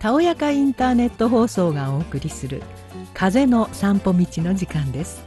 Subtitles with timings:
[0.00, 2.62] たおやかインターネット放送がお送りする
[3.12, 5.22] 風の散歩道の時間です。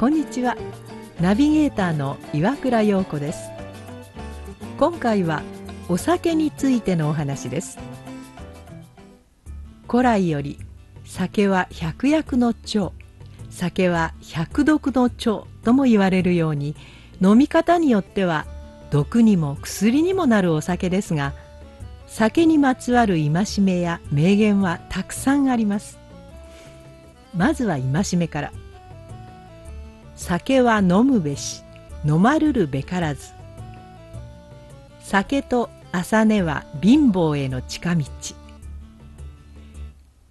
[0.00, 0.56] こんにちは。
[1.20, 3.50] ナビゲーターの岩倉陽子です。
[4.78, 5.42] 今回は
[5.88, 7.78] お酒についてのお話です。
[9.88, 10.58] 古来より
[11.04, 12.92] 酒は百薬の長。
[13.48, 16.74] 酒は百毒の長とも言われるように
[17.22, 18.44] 飲み方によっては
[18.90, 21.32] 毒にも薬にもなるお酒ですが
[22.08, 25.98] 酒にまつわる戒めや名言はたくさんあります。
[27.36, 28.52] まずは戒めから。
[30.16, 31.62] 酒は飲むべし
[32.04, 33.32] 飲まるるべからず。
[35.00, 38.04] 酒と朝寝は貧乏への近道。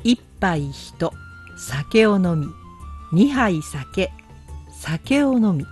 [0.03, 1.13] 一杯人
[1.57, 2.47] 酒を飲み
[3.13, 4.11] 二杯酒
[4.79, 5.65] 酒を飲み。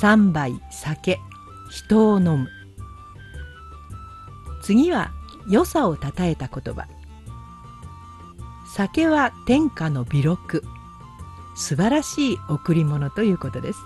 [0.00, 1.18] 三杯酒
[1.70, 2.48] 人を飲む。
[4.62, 5.10] 次は
[5.48, 6.86] 良さをたたえた言葉。
[8.74, 10.64] 酒は天下の美録
[11.54, 13.80] 素晴らしい贈り物ということです。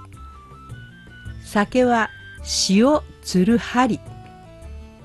[1.44, 2.10] 酒は
[2.68, 4.00] 塩つる針。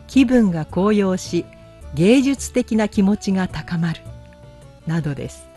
[0.08, 1.46] 気分が高揚し
[1.96, 4.02] 芸術的な気持ちが高まる。
[4.86, 5.48] などです。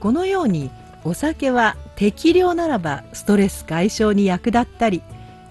[0.00, 0.70] このように
[1.04, 5.02] お酒は適量ならばストレス解消に役立ったり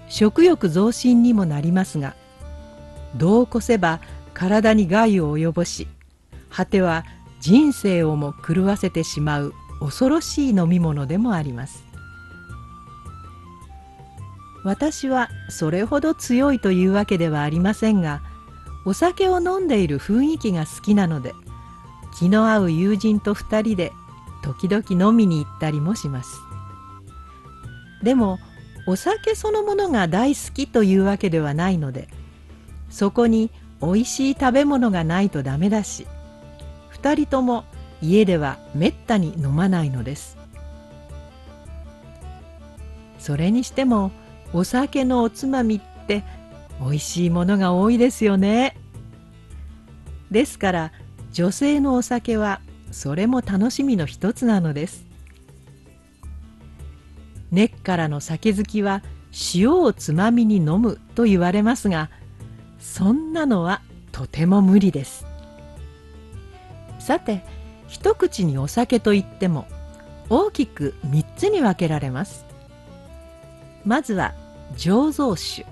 [0.08, 2.14] 食欲増進にもなりますが
[3.16, 4.00] 度を越せば
[4.32, 5.86] 体に害を及ぼし
[6.50, 7.04] 果ては
[7.40, 11.84] 人生をも狂わせてしまう恐ろしい飲み物でもあります。
[14.64, 18.22] 私はそれほど強いというわけではありませんが
[18.86, 21.34] お酒を飲んでいる雰囲気が好きなので
[22.18, 23.92] 気の合う友人と2人で
[24.42, 26.40] 時々飲みに行ったりもします。
[28.02, 28.38] でも
[28.86, 32.08] お酒そのものが大好きというわけではないので
[32.94, 33.50] そこに
[33.80, 36.06] おいしい食べ物がないとダメだし
[36.92, 37.64] 2人とも
[38.00, 40.38] 家ではめったに飲まないのです。
[43.18, 44.12] それにしても
[44.52, 46.22] お酒のおつまみって
[46.80, 48.76] おいしいものが多いですよね。
[50.30, 50.92] ですから
[51.32, 52.60] 女性のお酒は
[52.92, 55.04] それも楽しみの一つなのです。
[57.50, 59.02] 根っからの酒好きは
[59.54, 62.08] 塩をつまみに飲むと言われますが
[62.84, 63.80] そんなのは
[64.12, 65.26] とても無理です。
[67.00, 67.42] さて
[67.88, 69.66] 一口にお酒といっても
[70.28, 72.44] 大きく3つに分けられます。
[73.86, 74.34] まずは
[74.76, 75.66] 醸造酒。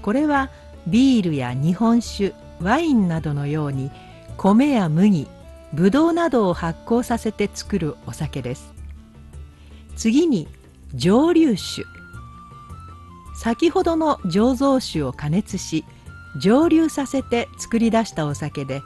[0.00, 0.48] これは
[0.86, 3.90] ビールや日本酒ワインなどのように
[4.36, 5.26] 米や麦
[5.72, 8.72] ぶどうなどを発酵させて作るお酒です。
[9.96, 10.46] 次に
[10.94, 11.82] 蒸留酒。
[13.34, 15.84] 先ほどの醸造酒を加熱し
[16.36, 18.82] 蒸留させて作り出したお酒で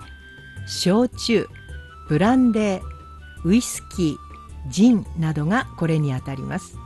[0.66, 1.48] 焼酎
[2.08, 6.76] ブランデーウイスキージンなどがこれにあたります。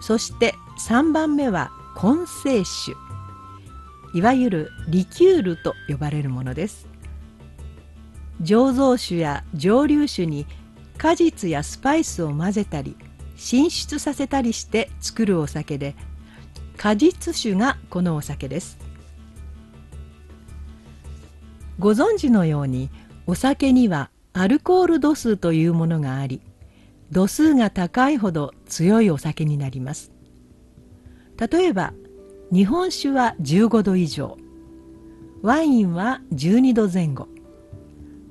[0.00, 2.92] そして3番目は混成酒。
[4.14, 6.86] いわゆるリキュールと呼ばれるものです。
[8.42, 10.46] 醸造酒や蒸留酒に
[10.96, 12.96] 果実やスパイスを混ぜたり
[13.36, 15.96] 進出させたりして作るお酒で
[16.78, 18.78] 果実酒がこのお酒です。
[21.80, 22.88] ご存知のように
[23.26, 26.40] お酒にはアルコール度数というものがあり
[27.10, 30.12] 度数が高いほど強いお酒になります。
[31.36, 31.92] 例えば
[32.52, 34.38] 日本酒は15度以上
[35.42, 37.28] ワインは12度前後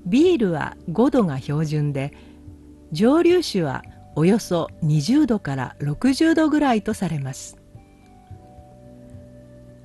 [0.05, 2.13] ビールは5度が標準で
[2.93, 3.83] 蒸留酒は
[4.15, 7.57] およそ20度から60度ぐらいとされます。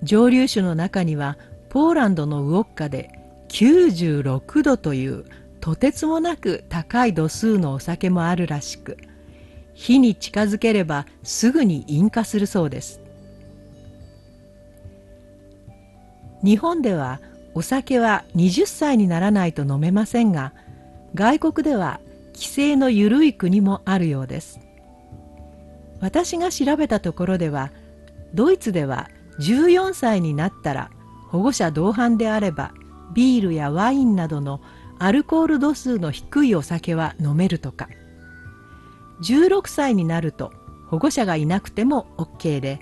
[0.03, 3.11] 蒸留酒の中にはポーランドのウォッカで
[3.49, 5.25] 96度という
[5.61, 8.99] とてつもなく高い度数のお酒もあるらしく
[9.75, 13.01] 火に近づければすぐに引火するそうです。
[16.45, 17.21] 日本では
[17.55, 20.53] お酒は20歳にならないと飲めませんが
[21.15, 22.01] 外国では
[22.35, 24.59] 規制の緩い国もあるようです。
[26.01, 27.71] 私が調べたところでは
[28.35, 29.09] ドイツでは
[29.43, 30.91] 14歳になったら
[31.29, 32.73] 保護者同伴であれば
[33.13, 34.61] ビールやワインなどの
[34.99, 37.89] アルコール度数の低いお酒は飲めるとか。
[39.23, 40.53] 16歳になると
[40.89, 42.81] 保護者がいなくても OK で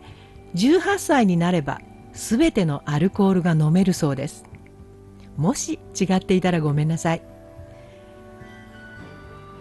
[0.55, 1.81] 18歳になれば
[2.13, 4.45] 全てのアルコールが飲めるそうです。
[5.37, 7.23] もし違っていたらごめんなさい。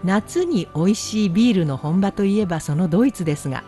[0.04, 3.66] 夏に美味しいビールの本場といえばそのドイツですが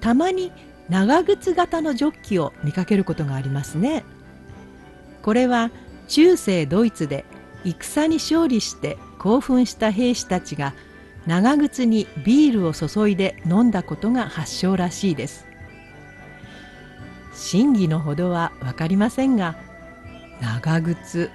[0.00, 0.52] たまに
[0.90, 4.04] 長靴型のジョッキを見かけることがありますね。
[5.22, 5.70] これは
[6.08, 7.24] 中世ドイツで
[7.64, 10.74] 戦に勝利して興奮した兵士たちが
[11.26, 15.46] 長靴にビールを注いで飲んだことが発祥らしいです。
[17.34, 19.56] 真偽のほどは分かりませんが
[20.40, 21.30] 長靴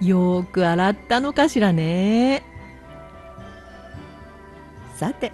[0.00, 2.42] よーく洗ったのかしらね。
[4.94, 5.32] さて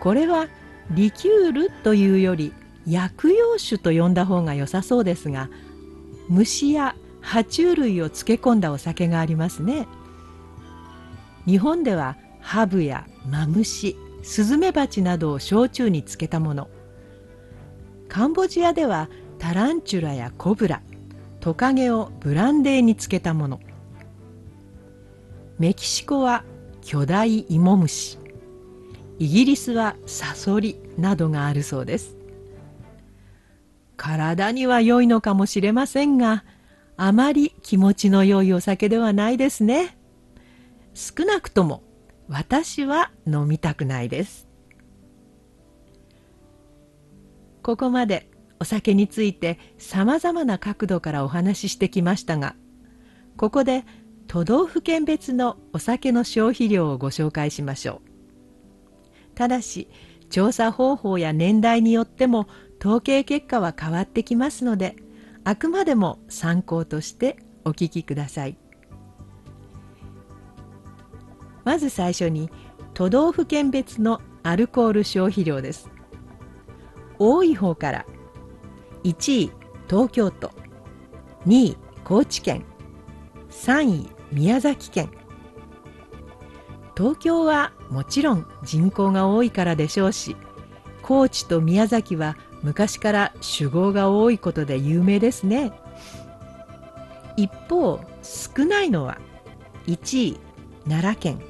[0.00, 0.48] これは
[0.90, 2.52] リキュールというより
[2.86, 5.48] 薬用酒と呼んだ方が良さそうですが
[6.28, 9.86] 虫や爬虫類を漬け込んだお酒がありますね。
[11.46, 16.68] 日本ではハブやマムシスズメバチなどを焼酎に漬けたもの。
[18.08, 19.08] カンボジアでは
[19.38, 20.82] タランチュラやコブラ
[21.40, 23.60] トカゲをブランデーに漬けたもの。
[25.58, 26.44] メキシコは
[26.82, 28.18] 巨大イモムシ。
[29.18, 32.16] イギリスはサソリなどがあるそうです。
[33.96, 36.44] 体には良いのかもしれませんが
[36.96, 39.96] あまり気持ちの良いお酒ではないですね。
[40.94, 41.82] 少なくとも
[42.28, 44.48] 私は飲みたくないです。
[47.62, 48.28] ここまで
[48.60, 52.54] お酒についてさまざまな角度からお話ししてきましたが
[53.36, 53.84] ここで
[54.26, 58.12] 都道府県別のお酒の消費量をご紹介しましょう。
[59.34, 59.88] ただし
[60.32, 62.48] 調査方法や年代によっても
[62.80, 64.96] 統計結果は変わってきますので
[65.44, 67.36] あくまでも参考として
[67.66, 68.56] お聞きください。
[71.64, 72.50] まず最初に
[72.94, 75.90] 都道府県別のアルコール消費量です。
[77.18, 78.06] 多い方から
[79.04, 79.52] 1位
[79.88, 80.50] 東京都
[81.46, 82.64] 2位高知県
[83.50, 85.10] 3位宮崎県
[86.96, 90.36] 東京はもちろん人口が多いからでしょうし
[91.02, 95.72] 高知と宮崎は昔から酒豪が多いことで有名ですね。
[97.36, 99.18] 一方少ないのは
[99.86, 100.40] 1位
[100.84, 101.42] 奈良県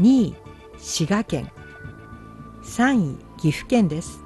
[0.00, 0.34] 2位
[0.78, 1.52] 滋賀県
[2.62, 4.20] 3位岐阜県です。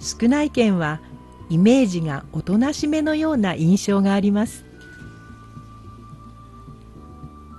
[0.00, 1.00] 少ない県は
[1.48, 4.64] イメージがおとなしめのような印象があります。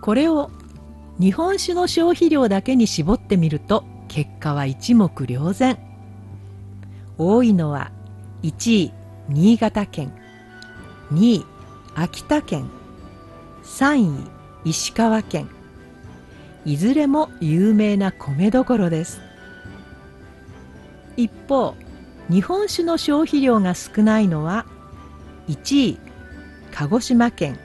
[0.01, 0.51] これを
[1.19, 5.77] 日本酒の消費量だけに絞ってみると結果は一目瞭然。
[7.17, 7.91] 多いのは
[8.43, 8.93] 1位
[9.27, 10.13] 新潟県
[11.11, 11.45] 2位
[11.93, 12.69] 秋田県
[13.63, 14.29] 3
[14.63, 15.49] 位石川県。
[16.65, 19.19] いずれも有名な米どころです。
[21.17, 21.75] 一方
[22.29, 24.65] 日本酒の消費量が少ないのは
[25.49, 25.99] 1位
[26.71, 27.59] 鹿児島県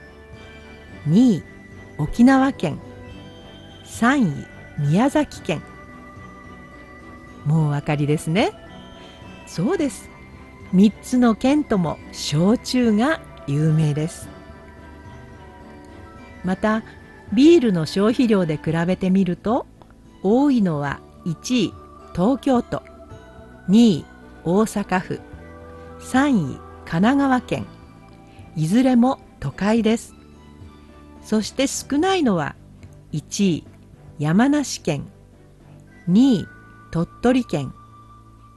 [1.06, 1.42] 2位
[1.98, 2.80] 沖縄県。
[3.94, 4.46] 3位
[4.90, 5.62] 宮崎県。
[7.44, 8.52] もうお分かりですね？
[9.46, 10.10] そうです。
[10.72, 14.28] 3つの県とも焼酎が有名です。
[16.42, 16.82] また
[17.32, 19.66] ビールの消費量で比べてみると
[20.24, 21.74] 多いのは1位
[22.14, 22.82] 東京都。
[23.68, 24.04] 2位
[24.42, 25.20] 大阪府。
[26.00, 27.66] 3位神奈川県。
[28.56, 30.14] いずれも都会です。
[31.22, 32.56] そして少ないのは
[33.12, 33.64] 1位
[34.18, 35.08] 山梨県
[36.08, 36.48] 2位
[36.92, 37.74] 鳥取県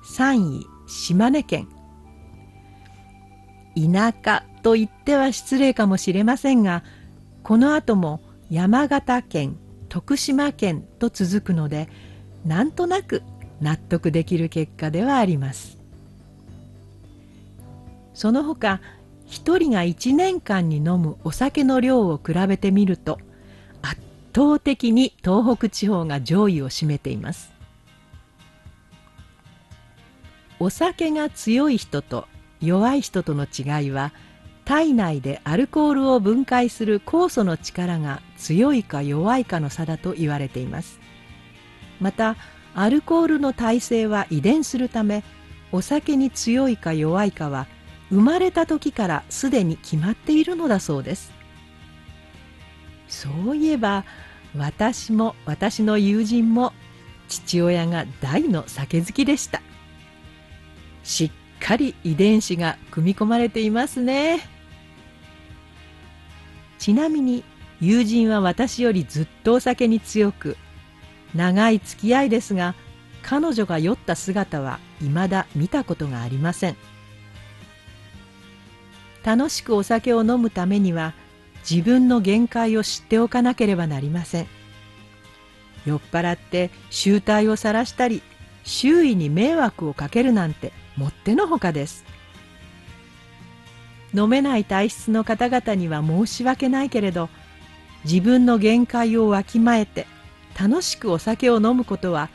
[0.06, 1.68] 3位島根県。
[3.76, 6.84] 田舎と言っては失礼かもしれませんが
[7.44, 9.58] この後も山形県
[9.90, 11.90] 徳島県と続くので
[12.46, 13.24] なんとなく
[13.60, 15.78] 納得できる結果ではあります。
[18.14, 18.80] その他
[19.26, 23.20] 一人が1年間に飲むお酒の量を比べてみると
[24.38, 27.52] 圧倒的に東北地方が上位を占めています。
[30.60, 32.28] お酒が強い人と
[32.62, 34.12] 弱い人との違いは
[34.64, 41.00] 体内でアルコールを分解する酵素の力が強いか弱いかの差だと言われています。
[42.00, 42.36] また
[42.76, 45.24] アルコールの耐性は遺伝するため
[45.72, 47.66] お酒に強いか弱いかは
[48.12, 51.38] 生まれた時からすでに決まっているのだそうです。
[53.08, 54.06] そういえば
[54.56, 56.74] 私も私の友人も
[57.28, 59.62] 父親が大の酒好きでした
[61.04, 61.32] しっ
[61.66, 64.58] かり遺伝子が組み込まれていますね。
[66.78, 67.44] ちなみに
[67.82, 70.58] 友人は私よりずっとお酒に強く
[71.36, 72.76] 長い付き合いですが
[73.22, 76.78] 彼女が酔った姿は未だ見たことがありません
[79.24, 81.14] 楽しくお酒を飲むためには
[81.70, 84.48] 自分の限界を知っておかなければなりません。
[85.86, 88.22] 酔っ払って醜態を晒したり
[88.64, 92.06] 周囲に迷惑をかけるなんてもってのほかです。
[94.14, 97.30] 飲めない体質の方々には申し訳ないけれど
[98.06, 100.08] 自分の限界をわきまえて
[100.60, 102.30] 楽しくお酒を飲むことは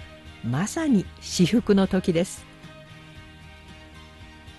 [0.44, 2.44] まさに至福の時です。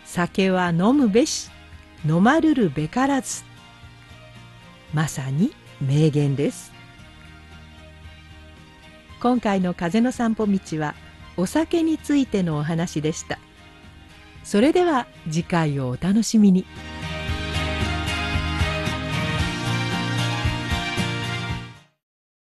[0.06, 1.50] 酒は飲むべし
[2.08, 3.44] 飲まるるべからず
[4.94, 6.72] まさに名言です
[9.22, 10.96] 今回の風の散歩道は
[11.38, 13.40] お酒についてのお話でした
[14.44, 16.66] それでは次回をお楽しみに。